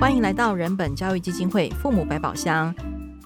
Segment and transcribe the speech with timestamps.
[0.00, 2.74] 欢迎来到人本教育基金会父母百宝箱。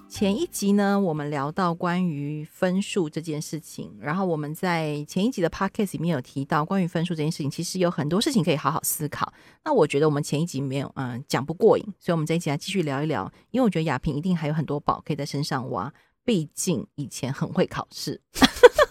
[0.09, 9.33] 前一集呢，我们聊到关于分数这件事情，然后我们在前一集的 podcast 里面有提到关于分数这件事情，其实有很多事情可以好好思考。
[9.65, 15.93] 那我觉得我们前一集没有嗯讲不过瘾，所以我们这一集来继续聊一聊，因为我觉得亚萍一定还有很多宝可以在身上挖，
[16.25, 18.21] 毕竟以前很会考试。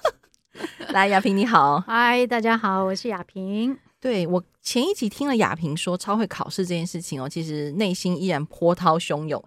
[0.87, 3.77] 来，亚萍你好，嗨，大家好，我是亚萍。
[4.03, 9.41] 对，我前一集听了亚萍说超会考试这件事情哦，其实内心依然波涛汹涌。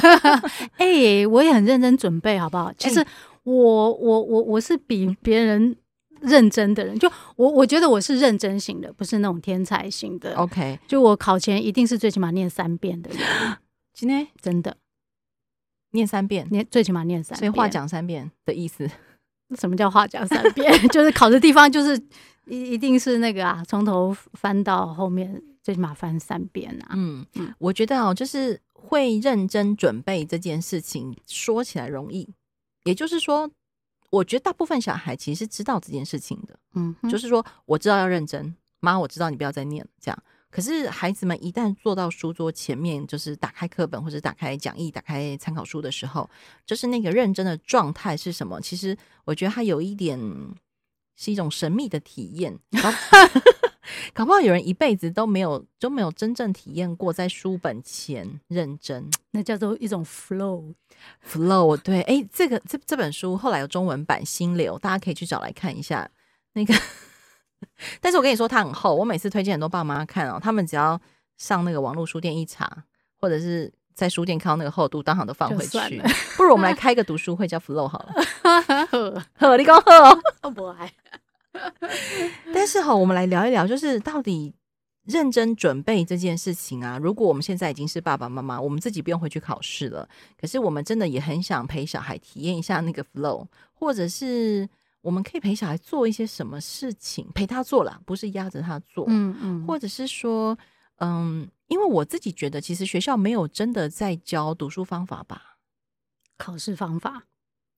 [0.76, 2.70] 哎、欸，我也很认真准备，好不好？
[2.76, 3.02] 其实
[3.44, 3.54] 我
[3.94, 5.74] 我我我是比别人
[6.20, 10.34] 认真的人，就我我觉得我是认真型的，不是那种天才型的。
[10.34, 13.18] OK，就我考前一定是最起码念三遍的人。
[13.94, 14.76] 今天真的
[15.92, 18.86] 念三遍，念最起码念三遍，所以话讲三遍的意思。
[19.58, 20.70] 什么叫话讲三遍？
[20.92, 21.98] 就是考的地方就是。
[22.46, 26.90] 一一定是那个啊，从头翻到后面，最起码翻三遍啊。
[26.94, 32.28] 嗯嗯，我觉得哦，就是会认真准备这件事情，说起来容易，
[32.84, 33.50] 也就是说，
[34.10, 36.56] 我觉得大部分小孩其实是知道这件事情的。
[36.74, 39.90] 嗯，就是说我知道要认真，妈，我知道你不要再念了。
[40.00, 46.30] 这样，可是孩子们一旦坐到书桌前面，就是打开课本或者打开讲义、打开参考书的时候，
[46.64, 48.60] 就是那个认真的状态是什么？
[48.60, 50.16] 其实我觉得他有一点。
[51.16, 52.56] 是一种神秘的体验，
[54.14, 60.74] 搞不好有人一辈子都没有都没有真正体验过在书本前认真，那叫做一种 flow
[61.26, 61.76] flow。
[61.76, 66.08] 对，哎、欸，这个这这本书后来有中文版心流，大家可以去找来看一下。
[66.52, 66.74] 那个，
[68.00, 71.00] 但是我跟你说它很厚，我每次推荐很多爸妈看哦，他们只要
[71.38, 72.84] 上那个网络书店一查，
[73.16, 73.72] 或者是。
[73.96, 75.78] 在书店看到那个厚度，当场都放回去。
[76.36, 78.12] 不如我们来 开一个读书会，叫 Flow 好了。
[79.38, 80.50] 呵，你刚好。
[80.50, 80.92] 不爱。
[82.52, 84.52] 但是哈，我们来聊一聊，就是到底
[85.04, 86.98] 认真准备这件事情啊。
[86.98, 90.06] 如果我们现在已经是爸爸妈妈，我们自己不用回去考试了，
[90.38, 94.68] 可是我们真的也很想陪小孩体验一下那个 Flow，或者是
[95.00, 99.06] 我们可以陪小孩做一些什么事情，陪他做啦，不是压着他做。
[99.08, 100.58] 嗯嗯，或者是说，
[100.98, 101.48] 嗯。
[101.68, 105.58] 因为我自己觉得，其实学校没有真的在教读书方法吧？
[106.38, 107.24] 考试方法，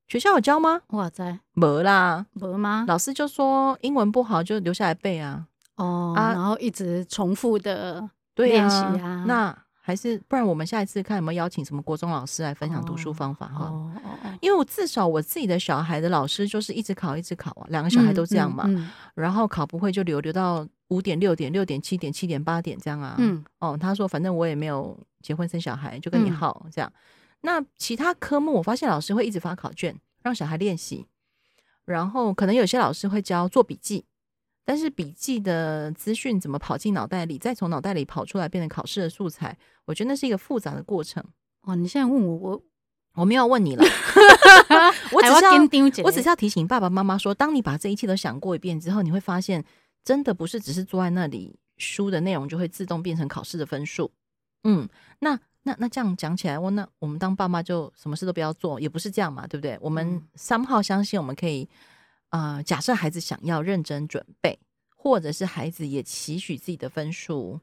[0.09, 0.83] 学校有教吗？
[0.89, 2.85] 哇塞，没啦，没吗？
[2.89, 9.25] 老师就说英文不好就留下来背啊，哦，啊、然后一直重复的练习啊。
[9.27, 13.65] 那还是不然，我们下一次看有没有邀请什么国中老师来分享读书方法哈？
[13.65, 20.67] 哦哦哦，因为我至少我自己的小孩的老师就是一直考一直考啊，两个小孩都这样嘛，嗯然后考不会就留留到。
[20.91, 23.15] 五点、六点、六点、七点、七点、八点这样啊？
[23.19, 26.91] 嗯，哦，他说反正我也没有结婚生小孩，就跟你耗这样。
[26.91, 27.01] 嗯、
[27.43, 31.05] 那其他科目，我发现老师会一直发考卷让小孩练习，
[31.85, 34.07] 然后可能有些老师会教做笔记，
[34.69, 39.57] 但是笔记的资讯怎么跑进脑袋里，再从脑袋里跑出来变成考试的素材，
[39.87, 41.25] 我觉得那是一个复杂的过程。
[41.63, 42.63] 哦，你现在问我，我
[43.15, 43.83] 我没有问你了，
[45.13, 49.65] 我只是要我只是要提醒爸爸妈妈说，当你把这一切都想过一遍之后，你会发现。
[50.05, 54.11] 真的不是只是坐在那里，书的内容就会自动变成考试的分数。
[54.65, 59.77] 嗯，那那那这样讲起来，我那我们当爸妈就什么事都不要做，也不是这样嘛，对不对？
[59.83, 61.69] 我们 somehow 相信我们可以，
[62.31, 64.59] 呃，假设孩子想要认真准备，
[64.97, 67.61] 或者是孩子也期许自己的分数，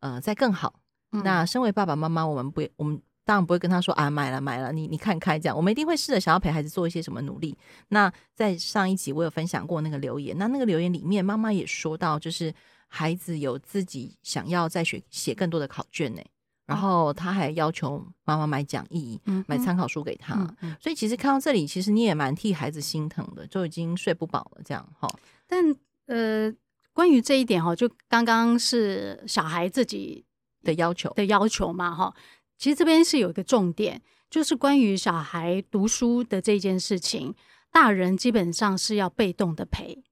[0.00, 0.80] 呃，再更好。
[1.12, 3.00] 嗯、那身为爸爸妈妈，我们不，我们。
[3.24, 7.54] 当然不会跟他说啊，买了买了，你你看开这样，我们一定会试着想要陪孩子做一些什么努力。
[7.88, 12.50] 那在上一集我有分享过那个留言，那那个留言里面妈妈也说到，就是
[12.86, 16.22] 孩子有自己想要再学写更多的考卷呢，
[16.68, 20.34] 然后他还要求妈妈买讲义、买参考书给他。
[20.34, 25.08] 嗯嗯、所以其实看到这里，其实你也蛮替孩子心疼的，就已经睡不饱了这样哈。
[25.46, 25.74] 但
[26.04, 26.52] 呃，
[26.92, 30.22] 关于这一点哈，就刚刚是小孩自己
[30.62, 32.14] 的要求的要求嘛哈。
[32.58, 37.34] 其实这边是有一个重点，就是关于小孩读书的这件事情，
[37.72, 40.02] 大人基本上是要被动的陪，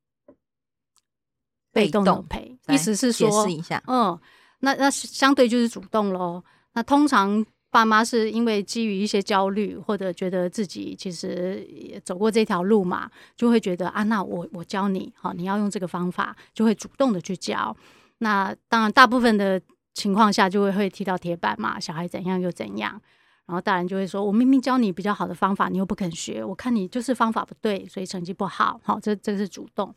[1.71, 3.47] 被动的陪，意思是说，
[3.87, 4.19] 嗯，
[4.61, 6.43] 那那相对就是主动喽。
[6.77, 17.77] 那通常爸妈是因为基于一些焦虑，或者觉得自己其实也走过这条路嘛，就会觉得啊，那我我教你，好，你要用这个方法，就会主动的去教。
[18.19, 19.61] 那当然，大部分的。
[19.97, 23.01] 情况下就会会踢到铁板嘛，小孩怎样又怎样，
[23.47, 29.95] 然后大人就会说：“我明明教你比较好的方法，你又不肯学，我看你就是方法不对，所以成绩不好。”好，这这是主动。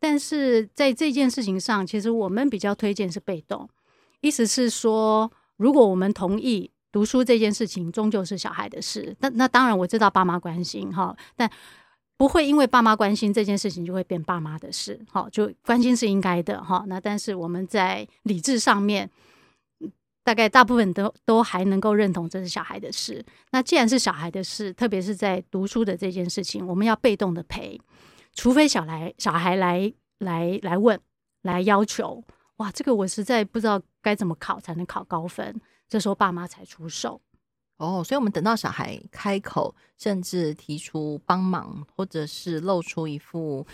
[0.00, 3.68] 但是在这件事情上，其实我们比较推荐是被动，
[4.22, 11.50] 意思是说，如果我们同意读书这件事情终究是小孩的事，那那当然我知道爸妈关心哈，但。
[12.16, 16.84] 不会因为爸妈关心这件事情就会变爸妈的事，好，就关心是应该的哈。
[16.86, 19.10] 那但是我们在理智上面
[20.22, 23.22] 大概大部分都都还能够认同这是小孩的事。
[23.50, 27.78] 那既然是小孩的事，特别是在读书的这件事情，我们要被动的陪，
[28.32, 30.98] 除非小孩小孩来来来问
[31.42, 32.22] 来要求，
[32.58, 37.20] 哇，这个我实在不知道该怎么考才能考高分，这时候爸妈才出手。
[37.78, 43.66] 哦，所以我们等到小孩开口，甚至提出帮忙，或者是露出一副。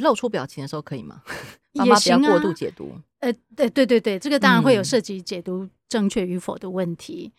[0.00, 1.22] 露出表情的时候可以吗？
[1.72, 3.00] 妈妈不要过度解读。
[3.20, 7.32] 呃，对对对对，这个当然会有涉及解读正确与否的问题。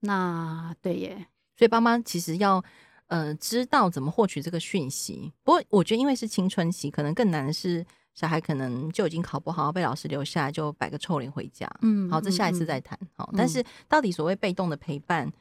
[0.00, 2.62] 嗯、那对耶，所以爸妈其实要
[3.06, 5.32] 呃知道怎么获取这个讯息。
[5.42, 11.70] 不过我觉得，因为是青春期，可能更难的是小孩可能就已经考不好，被老师留下来就摆个臭脸回家。
[11.82, 12.98] 嗯，好，这下一次再谈。
[13.14, 15.32] 好、嗯，但是到底所谓被动的陪伴，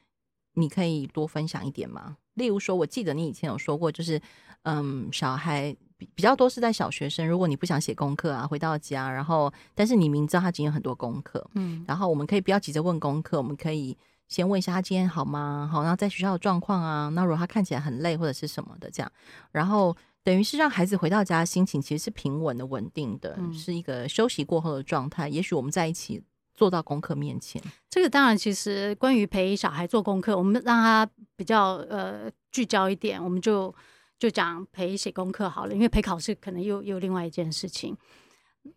[0.53, 2.17] 你可以多分享一点吗？
[2.35, 4.21] 例如说，我记得你以前有说过，就是
[4.63, 5.75] 嗯，小孩。
[6.15, 13.95] 比较多是在小学生，如果你不想写功课啊，回到家，然后但是你明知道他今天有很多功课，嗯，然后我们可以不要急着问功课，我们可以
[14.27, 15.69] 先问一下他今天好吗？
[15.71, 19.11] 好，然后在学校的状况啊，那如果他看起来很累或者是什么的这样，
[19.51, 25.27] 然后等于是让孩子回到家心情其实是平稳的、稳定的，嗯，是一个休息过后的状态。
[25.29, 26.21] 也许我们在一起
[26.53, 33.73] 做到功课面前，这个当然其实关于陪小孩做功课，我们让他比较呃聚焦一点，我们就。
[34.21, 37.97] 就讲陪写功课好了，因为陪考试可能又又另外一件事情。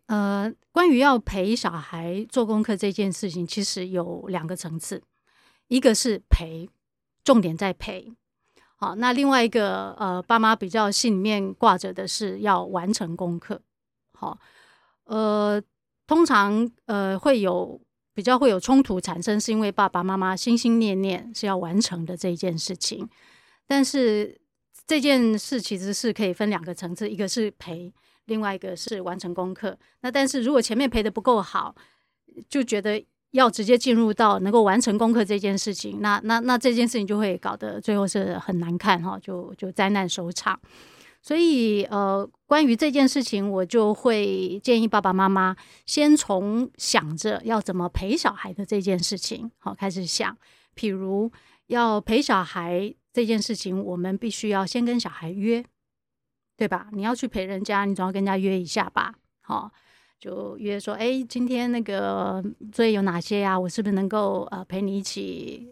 [0.07, 5.03] 呃，关于要陪小孩做功课这件事情，其实有两个层次，
[5.67, 6.67] 一个是陪，
[7.23, 8.11] 重点在陪。
[8.75, 13.61] 好，那另外一个呃，爸妈比较心里面挂着的是要完成功课。
[14.13, 14.37] 好，
[15.05, 15.61] 呃，
[16.07, 17.79] 通常呃会有
[18.13, 23.09] 比较会有冲突产生，是因为爸爸妈妈心心念念是要完成的这一件事情，
[23.67, 24.39] 但是。
[24.87, 27.91] 这件事其实是可以分两个层次，一个是陪，
[28.25, 29.75] 另外一个是完成功课。
[30.01, 31.73] 那但是如果前面陪的不够好，
[32.47, 33.03] 就觉得
[33.35, 40.59] 要直接进入到能够完成功课这件事情，那那那这件事情就会搞得最后是很难看哈，就就灾难收场。
[41.21, 45.55] 所以呃，关于这件事情，我就会建议爸爸妈妈
[45.85, 50.37] 先从想着要怎么陪小孩的这件事情好开始想，
[50.75, 51.31] 譬如
[51.67, 52.95] 要陪小孩。
[53.15, 55.63] 这件事情，我们必须要先跟小孩约，
[56.57, 56.89] 对吧？
[56.91, 59.13] 你要去陪人家，你总要跟人家约一下吧。
[59.39, 59.71] 好，
[60.25, 63.59] 就约说，哎，今天那个作业有哪些呀？
[63.59, 65.71] 我是不是能够呃陪你一起，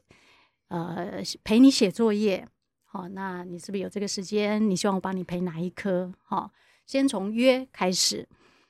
[0.68, 2.48] 呃陪你写作业？
[2.86, 4.70] 好，那你是不是有这个时间？
[4.70, 6.14] 你希望我帮你陪哪一科？
[6.24, 6.52] 好，
[6.86, 8.28] 先从约开始，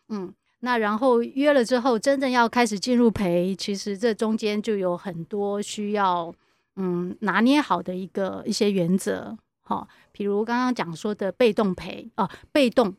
[0.07, 6.33] 嗯，那然后约了之后，真正要开始进入陪，其实这中间就有很多需要。
[6.75, 12.95] 嗯，拿捏好的一个一些原则，好，比如刚刚讲说的被动陪哦，被动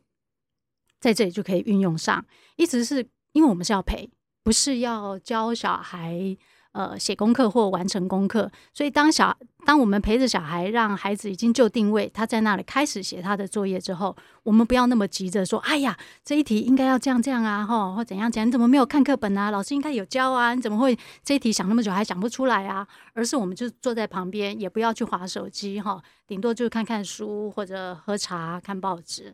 [1.05, 2.25] 在这里就可以运用上，
[2.57, 4.09] 意思是因为我们是要陪，
[4.43, 6.35] 不是要教小孩。
[6.75, 9.33] 呃，写功课或完成功课，所以当小
[9.65, 19.53] 当我们陪着小孩，让孩子已经就定位，他在那里开始写他的作业之后，我们不要那么急着说，哎呀，这一题应该要这样这样啊，吼，或怎样怎样，你怎么没有看课本啊？
[19.53, 22.85] 老师应该有教啊，你怎么会这一题想那么久还想不出来啊？
[23.13, 29.33] 而是我们就坐在旁边，也不要去划手机，哈，顶多就看看书或者喝茶、看报纸，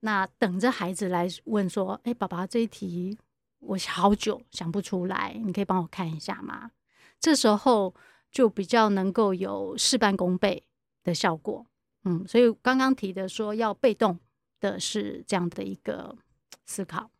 [0.00, 3.18] 那等着孩子来问说，哎，爸爸这一题。
[3.58, 6.70] 我好久想不出来，你可以帮我看一下吗？
[7.18, 7.92] 这时候
[8.30, 10.62] 就比较能够有事半功倍
[11.02, 11.66] 的效果。
[12.04, 14.20] 嗯，所以刚刚提的说要被动
[14.60, 16.16] 的是这样的一个
[16.64, 17.10] 思考。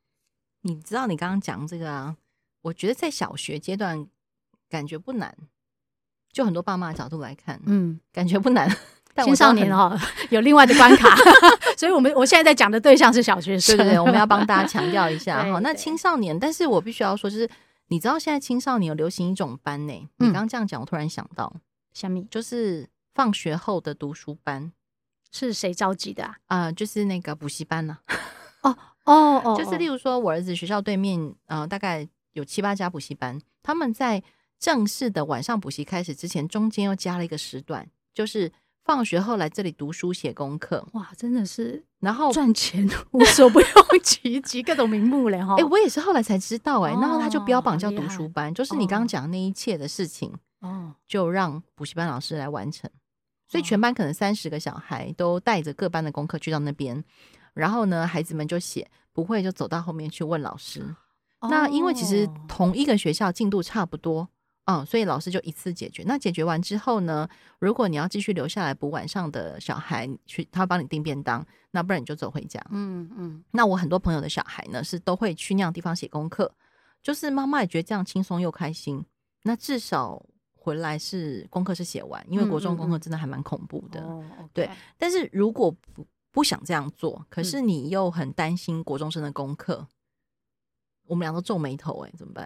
[0.60, 2.16] 你知道你刚刚讲这个啊？
[2.60, 4.06] 我觉得在小学阶段
[4.68, 5.36] 感觉不难，
[6.30, 8.70] 就很多爸妈的角度来看，嗯，感觉不难。
[9.24, 9.98] 青少年哦，
[10.30, 11.16] 有另外的关卡，
[11.76, 15.58] 所以我们我现在在讲的对象是小学生，对对对，我们要帮大家强调一下哈。
[15.64, 17.48] 那青少年，但是我必须要说，就是
[17.88, 19.92] 你知道现在青少年有流行一种班呢？
[20.18, 21.52] 你刚刚这样讲，我突然想到，
[21.92, 22.26] 虾米？
[22.30, 24.72] 就是放学后的读书班，
[25.32, 26.36] 是谁召集的啊？
[26.46, 27.98] 啊，就是那个补习班呢。
[28.62, 34.22] 哦哦哦，就是例如说，我儿子学校对面，呃，大概有七八家补习班，他们在
[34.58, 38.52] 正式的晚上补习开始之前，中间又加了一个时段，就是。
[38.86, 43.68] 放学后来这里读书写功课，哇，真的是，然后赚钱无所不 用
[44.00, 45.54] 其极，各种名目嘞哈。
[45.54, 52.88] 哎、欸，我也是后来才知道哎、欸，然后他就标榜叫读书班，就是你刚刚讲的那一切的事情，哦，就让补习班老师来完成，
[53.48, 57.02] 所以全班可能三十个小孩都带着各班的功课去到那边，
[57.54, 60.94] 然后呢，孩子们就写不会就走到后面去问老师。
[61.50, 64.28] 那因为其实同一个学校进度差不多。
[64.66, 66.02] 嗯，所以老师就一次解决。
[66.06, 72.60] 那解决完之后呢，如果你要继续留下来补晚上的小孩去，他会帮你订便当，那不然你就走回家。
[72.70, 73.44] 嗯嗯。
[73.52, 76.52] 那我很多朋友的小孩呢，是都会去那样地方写功课，
[77.02, 79.04] 就是妈妈也觉得这样轻松又开心。
[79.42, 80.20] 那至少
[80.54, 84.00] 回来是功课是写完，因为国中功课真的还蛮恐怖的。
[84.00, 84.68] 嗯嗯嗯对，
[84.98, 89.86] 但是如果不不想这样做，可是你又很担心国中生的功课，嗯、
[91.06, 92.44] 我们俩都皱眉头，哎，怎么办？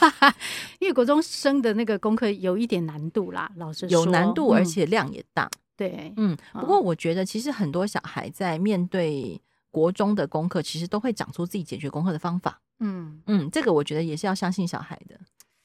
[0.80, 5.44] 因为国中生的那个功课有一点难度啦，老师有难度，而且量也大。
[5.44, 12.60] 嗯、对，嗯，不过我觉得其实很多小孩在面对国中的功课，其实都会长出自己解决功课的方法。
[12.80, 15.18] 嗯嗯，这个我觉得也是要相信小孩的。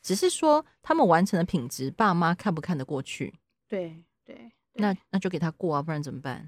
[0.03, 3.33] 只是说他们完成的品质，爸妈看不看得过去？
[3.67, 6.47] 对对，那那就给他过啊，不然怎么办？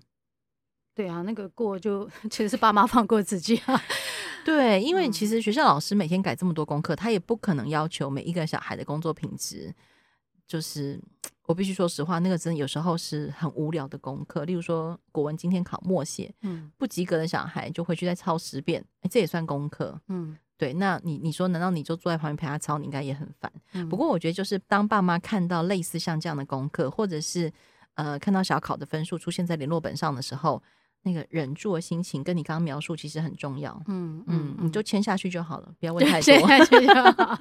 [0.95, 3.81] 对啊，那个过就 其实是爸妈放过自己啊。
[4.45, 9.73] 对，因为其实学校老师每天改这么多功课，他也不可能要求每一个小孩的工作品质。
[10.47, 10.99] 就是
[11.45, 14.45] 我必须说实话，那个真的有时候是很无聊的功课。
[14.45, 20.37] 例如说国文今天考默写，嗯，不及格的小孩就回去再抄十遍，哎，这也算功课，嗯。
[20.57, 22.77] 对，那你你说，难道你就坐在旁边陪他抄？
[22.77, 23.49] 你应该也很烦。
[23.71, 27.49] 嗯、不过我觉得，就是当爸妈看到类似像这样的功课，或者是
[27.93, 30.61] 呃看到小考的分数出现在联络本上的时候，
[31.03, 33.73] 那个忍住的心情，跟你刚刚描述其实很重要。
[33.87, 36.33] 嗯嗯，嗯，你就签下去就好了，不要问太多。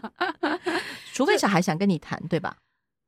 [1.12, 2.56] 除非小孩想跟你谈，对吧？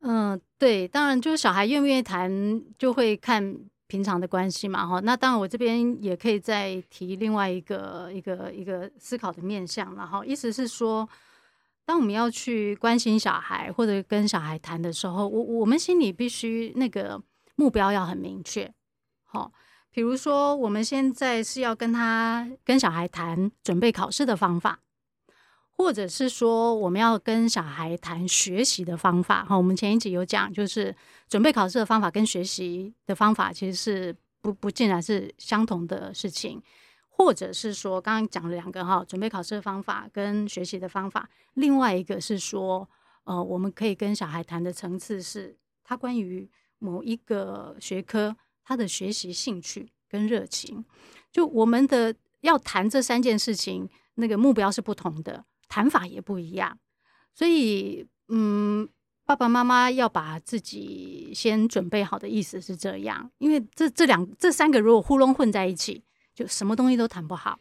[0.00, 3.56] 嗯，对，当然就是小孩愿不愿意谈，就会看。
[3.90, 11.08] 平常的关系嘛，哈，那当然我这边也可以再提另外一个一个一个思考的面向，然后意思是说，
[11.84, 17.20] 当我们要去关心小孩或者跟小孩谈的时候，我我们心里必须那个
[17.56, 18.72] 目标要很明确，
[19.24, 19.50] 好，
[19.90, 24.80] 比如说我们现在是要跟他跟小孩谈准备考试的方法。
[25.72, 29.56] 或者是说，我们要跟小孩谈学习的方法哈。
[29.56, 30.94] 我们前一集有讲，就是
[31.26, 36.62] 准备考试的方法跟学习的方法其实是不不尽然是相同的事情。
[37.08, 41.26] 或者是说，刚刚讲了两个哈，准备考试的方法跟学习的方法。
[41.54, 42.86] 另外一个是说，
[43.24, 46.46] 呃，我们可以跟小孩谈的层次是，他关于
[46.78, 50.84] 某一个学科他的学习兴趣跟热情。
[51.32, 55.44] 就我们的要谈这三件事情，那个目标是不同的。
[55.68, 56.76] 谈法也不一样，
[57.32, 58.88] 所以，嗯，
[59.24, 66.02] 爸爸妈妈要把自己先准备好的意思是这样，因为这这两这三个如果糊弄混在一起，
[66.34, 67.60] 就什么东西都谈不好。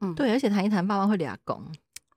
[0.00, 1.64] 嗯，对，而且谈一谈，爸妈会俩拱。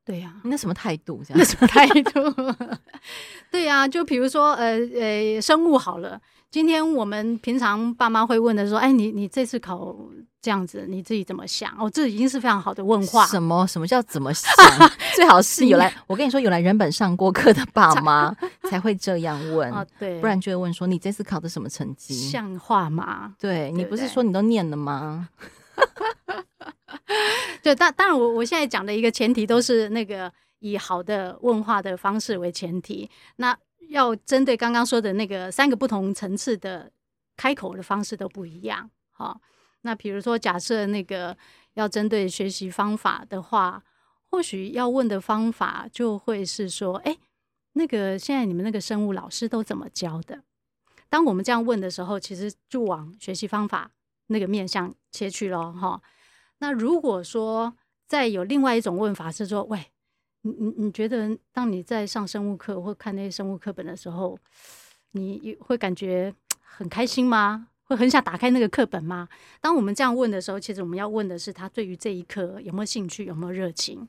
[0.03, 1.23] 对呀、啊，那什么态度？
[1.23, 2.77] 这样，那什么态度？
[3.51, 6.19] 对呀、啊，就比如说，呃呃，生物好了。
[6.49, 9.95] 今天我们平常爸妈会问的说：“哎，你你这次考
[10.41, 13.25] 这样子，你自己怎么想？”哦，这已经是非常好的问话。
[13.27, 14.49] 什么什么叫怎么想？
[15.15, 18.33] 最好是有来，我跟你说，有来人本上过课的爸妈
[18.69, 19.71] 才会这样问。
[19.73, 23.35] 哦，对，不然就会问说：“你这次考的什么成绩？”像话吗？
[23.37, 25.27] 对，你不是说你都念了吗？
[27.61, 33.09] 对，当当然，我我现在讲的一个前提都是那个以好的问话的方式为前提。
[33.35, 33.55] 那
[33.87, 36.91] 要针对刚刚说的那个三个不同层次的
[37.35, 38.89] 开口的方式都不一样。
[39.11, 39.39] 好，
[39.81, 41.37] 那比如说，假设那个
[41.73, 43.83] 要针对学习方法的话，
[44.29, 47.17] 或许要问的方法就会是说：哎，
[47.73, 50.43] 那个现在你们那个生物老师都怎么教的？
[51.09, 53.91] 当我们这样问的时候，其实就往学习方法
[54.27, 56.01] 那个面向切去了哈。
[56.59, 57.75] 那如果说
[58.05, 59.91] 再有另外一种问法是说：喂。
[60.57, 64.37] 你你觉得，当你在上生物课或看那些生物课本的时候，
[65.11, 67.67] 你会感觉很开心吗？
[67.85, 69.29] 会很想打开那个课本吗？
[69.61, 74.07] 当我们这样问的时候，其实我们要问的是他对于这一课有没有兴趣，有没有热情。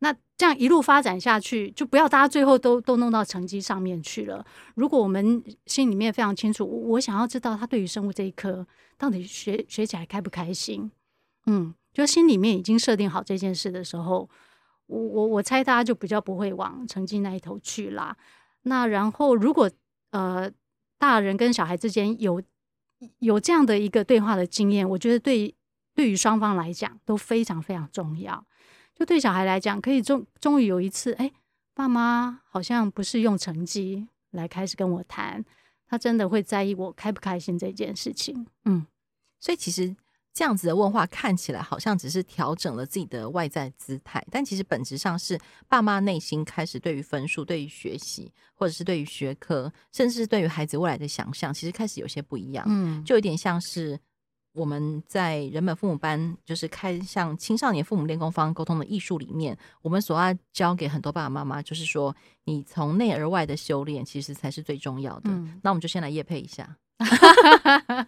[0.00, 4.44] 那这样一路发展下去，就不要大家最后都都弄到成绩上面去了。
[4.74, 10.90] 如果我们心里面非常清楚，我想要知道他对于生物这一科到底学学起来开不开心，
[11.46, 14.28] 嗯，就心里面已经设定好这件事的时候。
[14.88, 18.16] 我我我猜大家就比较不会往成绩那一头去啦。
[18.62, 19.70] 那然后如果
[20.10, 20.50] 呃
[20.98, 22.42] 大人跟小孩之间有
[23.20, 25.54] 有这样的一个对话的经验，我觉得对
[25.94, 28.44] 对于双方来讲都非常非常重要。
[28.94, 31.30] 就对小孩来讲，可以终终于有一次，哎，
[31.74, 35.44] 爸妈好像不是用成绩来开始跟我谈，
[35.86, 38.46] 他真的会在意我开不开心这件事情。
[38.64, 38.86] 嗯，
[39.38, 39.94] 所以其实。
[40.34, 52.64] 这样子的问话看起来好像只是调整了自己的外在姿态，但其实本质上是爸妈内心开始对于分数、对于学习，或者是对于学科，甚至是对于孩子未来的想象，其实开始有些不一样。
[52.68, 53.98] 嗯，就有点像是
[54.52, 65.30] 我们在人本父母班，就是开向青少年父母练功方沟通的艺术里面，我们所要教给很多爸爸妈妈，就是说你从内而外的修炼，其实才是最重要的。
[65.30, 66.76] 嗯，那我们就先来夜配一下。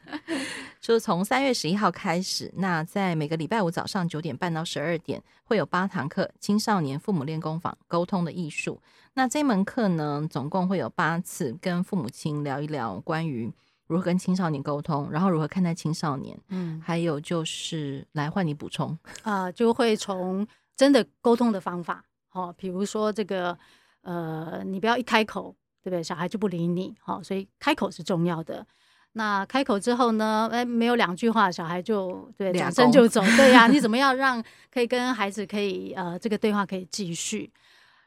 [0.81, 8.81] 就是从三月十一号开始，那在每个礼拜五早上九点半到十二点，会有八堂课，青少年父母练功坊沟通的艺术。
[9.13, 13.53] 那这门课呢，总共会有八次，跟父母亲聊一聊关于
[13.87, 16.39] 如何跟青少年沟通，然后如何看待青少年。
[16.49, 23.59] 嗯，还有就是来换你补充 啊、呃，就会从真的沟通的方法，哦，比如说这个
[24.01, 26.03] 呃，你不要一开口，对不对？
[26.03, 28.67] 小孩就不理你，好、哦，所以开口是重要的。
[29.13, 30.49] 那开口之后呢？
[30.53, 33.21] 哎，没有两句话，小孩就对转身就走。
[33.37, 37.51] 对呀、啊，你怎么 样让可以跟孩子可以呃这个对话可以继续？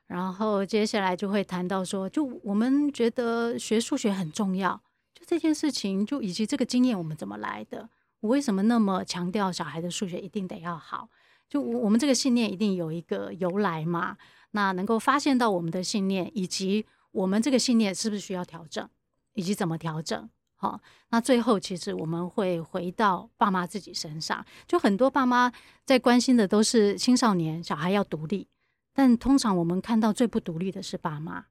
[0.08, 4.82] 然后接下来就会谈到说，就我们觉得学数学很重要，
[5.14, 7.90] 就这件事情，就以及这个经验我们怎么来的？
[8.22, 11.10] 我为什么那么强调小孩的数学一定得要好？
[11.50, 14.18] 就我们这个信念一定有一个由来嘛？
[14.52, 18.88] 那能够发现到我们的信念，以及我们这个信念是不是需要调整，
[19.34, 20.30] 以及怎么调整？
[20.64, 20.80] 好，
[21.10, 25.52] 那最后其实我们会回到爸妈自己身上，就很多爸妈
[25.84, 28.48] 在关心的都是青少年小孩要独立，
[28.94, 31.48] 但通常我们看到最不独立的是爸妈。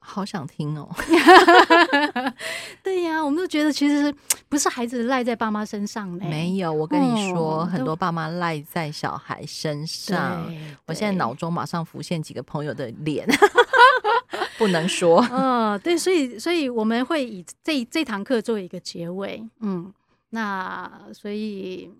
[0.00, 0.88] 好想听哦，
[2.82, 4.12] 对呀、啊，我们都觉得其实
[4.48, 6.24] 不是孩子赖在爸妈身上呢？
[6.28, 10.44] 没有，我跟你说，嗯、很多爸妈赖在小孩身上。
[10.86, 13.28] 我现在脑中马上浮现几个朋友的脸。
[14.60, 19.90] 不能说， 嗯，对，所以，所以我们会以这这堂课作为一个结尾，嗯，
[20.28, 21.90] 那所以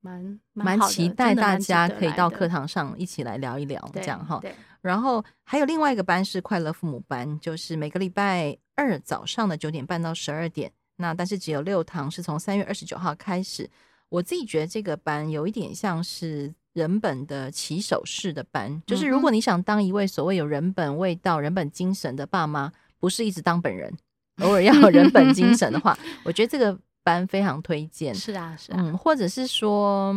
[0.00, 4.42] 蛮蛮期待大家可以到课堂上一起来聊一聊，这样哈。
[4.80, 13.70] 然后还有另外一个班是快乐父母班，就是每个礼拜二早上的九点半到十二点，那但是只有六堂，是从三月二十九号开始。
[14.08, 16.52] 我自己觉得这个班有一点像是。
[16.72, 23.92] 人本的起手式的班，就是如果你想当一位所谓有人本味道、人本精神的爸妈，不是一直当本人，
[24.38, 28.14] 偶尔要有人本精神的话， 我觉得这个班非常推荐。
[28.14, 30.14] 是啊，是啊，嗯，或者是说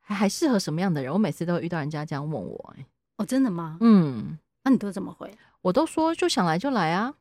[0.00, 1.12] 还还适合什么样的人？
[1.12, 2.86] 我每次都会遇到人家这样问我，欸，哎，
[3.16, 3.78] 哦，真的吗？
[3.80, 5.32] 嗯，那你都怎么回？
[5.62, 7.14] 我都说就想来就来啊，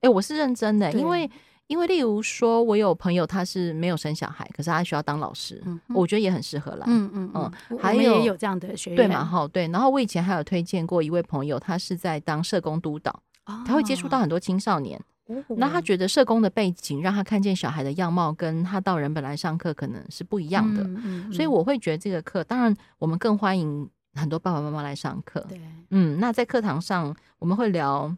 [0.00, 1.30] 哎，欸，我是认真的，欸，因为。
[1.70, 5.62] 因为，例如说，我有朋友他是没有生小孩，可是他需要当老师，
[5.94, 6.84] 我觉得也很适合来。
[6.88, 9.24] 嗯嗯嗯，还有也有这样的学员，对嘛？
[9.24, 9.68] 哈，对。
[9.68, 15.00] 然后我以前还有推荐过一位朋友，他是在当社工督导，哦、他会接触到很多青少年。
[15.26, 20.82] 哦、那他觉得社工的背景让他看见小孩的样貌，跟他到人本来上课可能是不一样的。
[20.82, 25.46] 嗯嗯嗯、所以我会觉得这个课，当然我们更欢迎很多爸爸妈妈来上课。
[25.48, 28.12] 对，嗯，那在课堂上我们会聊，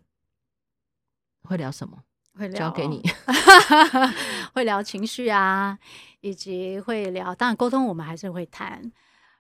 [1.43, 1.99] 会聊什么？
[2.39, 3.03] 会聊交给你，
[4.55, 5.79] 会聊情绪啊，
[6.21, 8.91] 以及会聊，当然沟通我们还是会谈，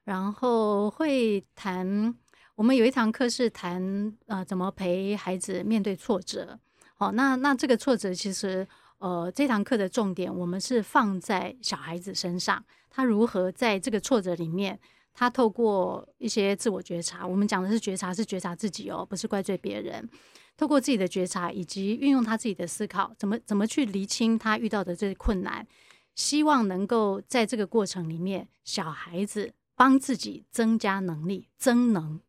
[0.04, 2.14] 然后会谈。
[2.54, 6.58] 我们有一堂课是谈呃怎么陪孩子面对挫折。
[6.94, 8.66] 好，那那这个挫折其实
[8.98, 14.78] 呃这堂课的重点我们是放在小孩子身上，他如何在这个挫折里面，
[15.14, 20.06] 他透过一些自我觉察，我们讲的是觉察，是觉察自己哦，不是怪罪别人。
[20.56, 25.66] 透过自己的觉察，以及运用他自己的思考，怎么怎么去厘清他遇到的这些困难，
[26.14, 32.20] 希望能够在这个过程里面，小孩子帮自己增加能力，增能。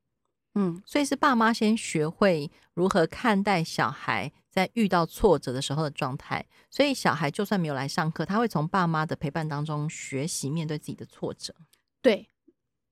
[0.56, 11.54] 嗯，所以是爸妈先学会如何看待小孩在遇到挫折的时候的状态，所以小孩就算没有来上课，他会从爸妈的陪伴当中学习面对自己的挫折。
[12.02, 12.28] 对，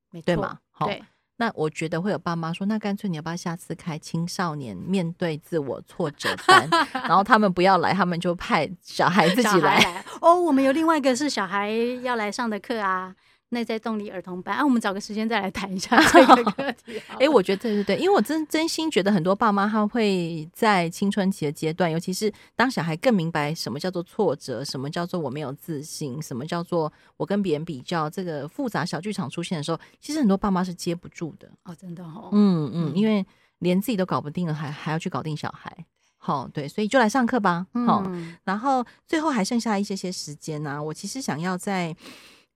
[0.09, 0.59] 没错，对吗？
[0.71, 0.89] 好。
[1.37, 9.79] 对那我觉得会有爸妈说，那干脆你要不要下次开青少年面对自我挫折班，然后他们不要来，他们就派小孩 自己来。
[9.79, 11.71] 来哦，我们有另外一个是小孩
[12.03, 13.15] 要来上的课啊。
[13.51, 16.97] 内在动力儿童班，啊，我们找个时间再来谈一下 这个课题。
[17.09, 31.49] 哎、欸，我觉得对对对，因为我真真心觉得很多爸妈他会在青春期的阶段，尤其是当小孩更明白什么叫做挫折，什么叫做我没有自信，什么叫做我跟别人比较，这个复杂小剧场出现的时候，其实很多爸妈是接不住的。
[31.65, 32.29] 哦，真的哦。
[32.31, 33.25] 嗯嗯，因为
[33.59, 35.85] 连自己都搞不定了，还还要去搞定小孩。
[36.17, 37.67] 好，对，所以就来上课吧。
[37.85, 41.93] 好，嗯、然后最后还剩下一些些时间呢、啊，我其实想要在。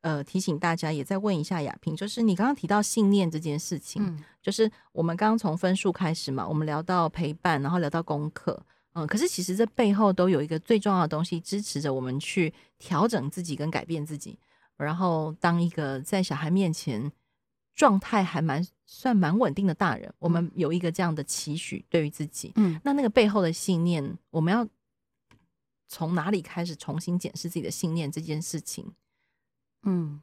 [0.05, 8.63] 呃，提醒大家，也再问一下雅萍，就是你刚刚提到信念这件事情，嗯、就是我们刚刚从分数开始嘛，我们聊到陪伴，然后聊到功课，
[8.93, 14.37] 嗯，可是其实这背后都有一个最重要的东西支持着我们去调整自己跟改变自己，
[14.77, 17.11] 然后当一个在小孩面前
[17.73, 24.67] 状态还蛮算蛮稳定的大人，我们有一个这样的期许对于自己，嗯，那那个背后的信念，我们要
[25.87, 28.85] 从哪里开始重新检视自己的信念这件事情？
[29.85, 30.21] 嗯，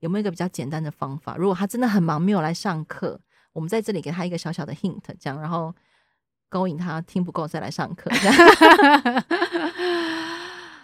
[0.00, 1.36] 有没有一个比较简单的方法？
[1.36, 3.20] 如果他真的很忙，没有来上课，
[3.52, 5.74] 我们在这里给他一个小小的 hint，这样，然后
[6.48, 8.10] 勾引他听不够再来上课。
[8.10, 9.24] 这样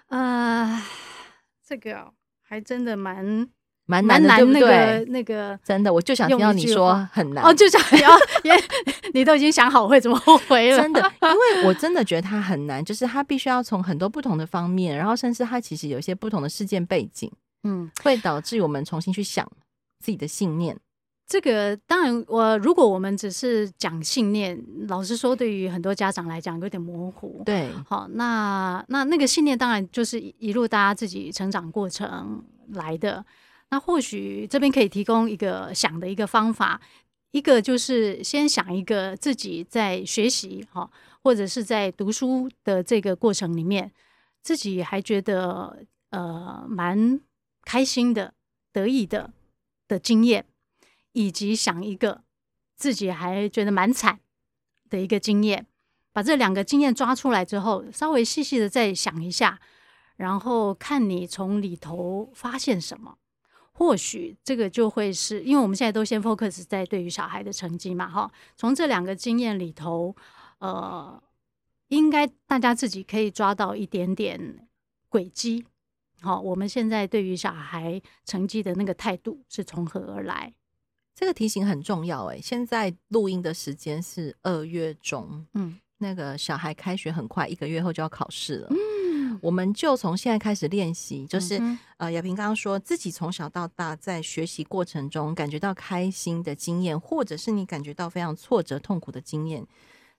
[0.08, 0.82] 呃，
[1.66, 3.48] 这个还真的蛮。
[3.90, 4.60] 蛮难的，对不对？
[4.60, 8.10] 那个，那个、真的，我就想听到你说很难哦，就想要，
[8.44, 8.64] 因为
[9.14, 10.76] 你都已经想好会怎么回了。
[10.76, 17.32] 真的，因为我真的觉得他很难，就是他必须要从很多不同的方面，然后甚至他其实有一些不同的事件背景，
[17.64, 19.50] 嗯，会导致我们重新去想
[20.00, 20.78] 自己的信念。
[21.26, 27.42] 这个当然，我如果我们只是讲信念，老实说，对于很多家长来讲有点模糊。
[27.44, 33.22] 对，好，那那那个信念当然就是一路大家自己成长过程来的。
[33.68, 36.80] 那或许这边可以提供一个想的一个方法，
[37.32, 40.90] 一个就是先想一个自己在学习哈，
[41.22, 43.92] 或者是在读书的这个过程里面，
[44.42, 47.20] 自己还觉得呃蛮
[47.68, 48.32] 开心的、
[48.72, 49.30] 得意的
[49.86, 50.46] 的经验，
[51.12, 52.22] 以及想一个
[52.76, 54.20] 自己还觉得蛮惨
[54.88, 55.66] 的一个经验，
[56.10, 59.60] 把这两个经验抓出来之后，稍微细细的再想一下，
[60.16, 63.18] 然后看你从里头发现什么。
[63.72, 68.32] 或许这个就会是因为我们现在都先 focus 在对于小孩的成绩嘛，哈。
[68.56, 70.16] 从这两个经验里头，
[70.60, 71.22] 呃，
[71.88, 74.66] 应该大家自己可以抓到一点点
[75.10, 75.66] 轨迹。
[76.20, 80.52] 好，我们现在对于小孩成绩的那个态度是从何而来？
[81.14, 82.40] 这个提醒很重要诶。
[82.40, 88.98] 现在录音的时间是二月中，嗯，那个小孩开学很快，一个月后就要考试了，嗯。
[89.40, 99.64] 我们就从现在开始练习，就是、嗯、呃，雅萍刚刚说自己从小到大在学习过程中感觉到开心的经验，或者是你感觉到非常挫折痛苦的经验，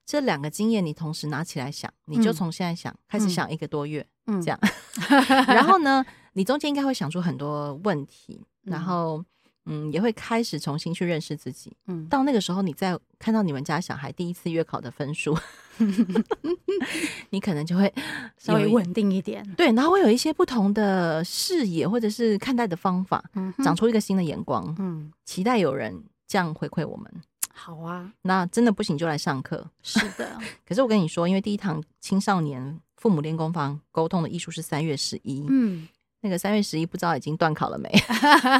[0.09, 4.59] 这两个经验你同时拿起来想，你就从现在想、嗯、开始想一个多月，嗯，这样，
[5.11, 9.23] 嗯、然后呢，你中间应该会想出很多问题，然后。
[9.71, 11.71] 嗯，也会开始重新去认识自己。
[11.85, 15.37] 嗯，到那个时候，你再看到你们家小孩第一次月考的分数
[17.29, 17.93] 你可能就会
[18.35, 19.45] 稍微稳定一点。
[19.55, 24.75] 对，然后会有一些不同的视野，或者是看待的方法，嗯，长出一个新的眼光。
[24.79, 27.21] 嗯，期待有人这样回馈我们。
[27.59, 29.69] 好啊，那真的不行就来上课。
[29.83, 35.45] 是的， 可是我跟你说，因为第一堂青少年父母练功房沟通的艺术是三月十一。
[35.49, 35.87] 嗯。
[36.21, 37.89] 那个三月十一不知道已经断考了没？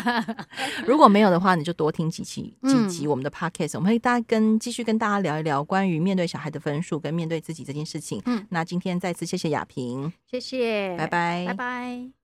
[0.87, 8.21] 如果没有的话，你就多听几期几集我们的 podcast，、嗯、我们会大家跟继续跟大家聊一聊关于面对小孩的分数跟面对自己这件事情。
[8.27, 12.18] 嗯，那今天再次谢谢雅萍，谢谢，拜拜，拜拜。